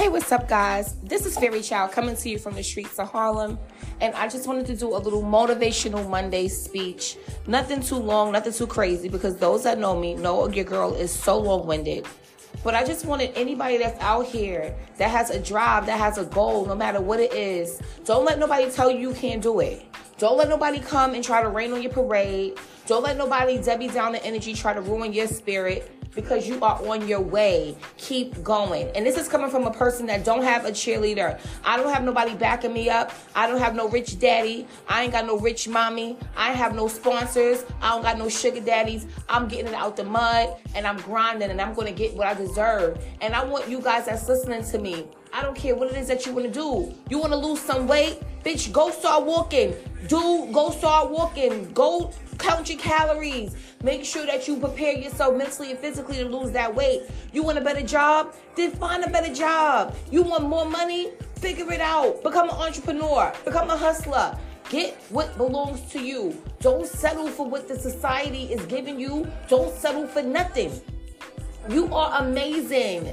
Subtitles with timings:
[0.00, 0.94] Hey, what's up, guys?
[1.02, 3.58] This is Fairy Child coming to you from the streets of Harlem.
[4.00, 7.18] And I just wanted to do a little motivational Monday speech.
[7.46, 11.12] Nothing too long, nothing too crazy, because those that know me know your girl is
[11.12, 12.06] so long winded.
[12.64, 16.24] But I just wanted anybody that's out here that has a drive, that has a
[16.24, 19.84] goal, no matter what it is, don't let nobody tell you you can't do it.
[20.16, 22.58] Don't let nobody come and try to rain on your parade.
[22.86, 26.84] Don't let nobody Debbie down the energy try to ruin your spirit because you are
[26.86, 27.76] on your way.
[27.96, 28.88] Keep going.
[28.94, 31.38] And this is coming from a person that don't have a cheerleader.
[31.64, 33.12] I don't have nobody backing me up.
[33.34, 34.66] I don't have no rich daddy.
[34.88, 36.16] I ain't got no rich mommy.
[36.36, 37.64] I have no sponsors.
[37.80, 39.06] I don't got no sugar daddies.
[39.28, 42.26] I'm getting it out the mud and I'm grinding and I'm going to get what
[42.26, 43.04] I deserve.
[43.20, 45.06] And I want you guys that's listening to me.
[45.32, 46.92] I don't care what it is that you want to do.
[47.08, 48.20] You want to lose some weight?
[48.44, 49.74] Bitch, go start walking.
[50.08, 51.72] Do go start walking.
[51.72, 53.54] Go count your calories.
[53.82, 57.02] Make sure that you prepare yourself mentally and physically to lose that weight.
[57.32, 58.34] You want a better job?
[58.56, 59.94] Then find a better job.
[60.10, 61.12] You want more money?
[61.36, 62.22] Figure it out.
[62.22, 63.32] Become an entrepreneur.
[63.44, 64.36] Become a hustler.
[64.68, 66.40] Get what belongs to you.
[66.60, 69.30] Don't settle for what the society is giving you.
[69.48, 70.80] Don't settle for nothing.
[71.68, 73.08] You are amazing.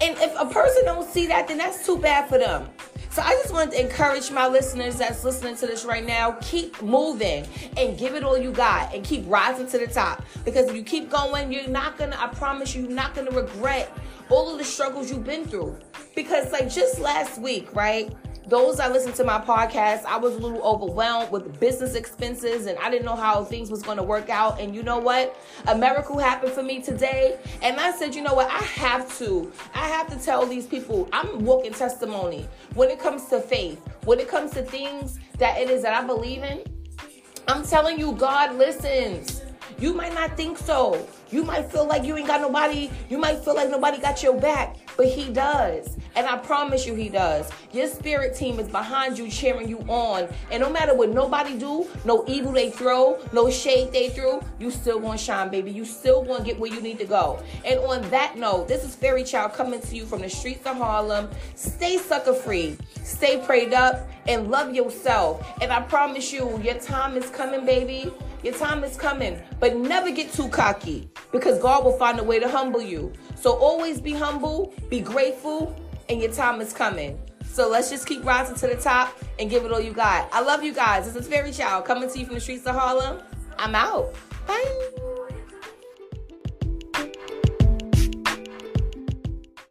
[0.00, 2.68] And if a person don't see that, then that's too bad for them.
[3.12, 6.80] So I just wanted to encourage my listeners that's listening to this right now, keep
[6.80, 7.46] moving
[7.76, 10.24] and give it all you got and keep rising to the top.
[10.46, 13.94] Because if you keep going, you're not gonna, I promise you, you're not gonna regret
[14.30, 15.78] all of the struggles you've been through.
[16.16, 18.10] Because like just last week, right?
[18.46, 22.78] Those that listen to my podcast, I was a little overwhelmed with business expenses and
[22.78, 24.60] I didn't know how things was going to work out.
[24.60, 25.36] And you know what?
[25.68, 27.38] A miracle happened for me today.
[27.62, 28.50] And I said, you know what?
[28.50, 29.52] I have to.
[29.74, 34.18] I have to tell these people I'm walking testimony when it comes to faith, when
[34.18, 36.62] it comes to things that it is that I believe in.
[37.48, 39.42] I'm telling you, God listens.
[39.78, 41.08] You might not think so.
[41.30, 42.90] You might feel like you ain't got nobody.
[43.08, 45.96] You might feel like nobody got your back, but He does.
[46.14, 47.50] And I promise you, He does.
[47.72, 50.28] Your spirit team is behind you, cheering you on.
[50.50, 54.70] And no matter what nobody do, no evil they throw, no shade they throw, you
[54.70, 55.70] still gonna shine, baby.
[55.70, 57.42] You still gonna get where you need to go.
[57.64, 60.76] And on that note, this is Fairy Child coming to you from the streets of
[60.76, 61.30] Harlem.
[61.54, 65.46] Stay sucker free, stay prayed up, and love yourself.
[65.60, 68.12] And I promise you, your time is coming, baby.
[68.42, 72.40] Your time is coming, but never get too cocky because God will find a way
[72.40, 73.12] to humble you.
[73.36, 75.76] So always be humble, be grateful,
[76.08, 77.20] and your time is coming.
[77.44, 80.28] So let's just keep rising to the top and give it all you got.
[80.32, 81.04] I love you guys.
[81.04, 83.22] This is Fairy Child coming to you from the streets of Harlem.
[83.58, 84.14] I'm out.
[84.46, 85.01] Bye.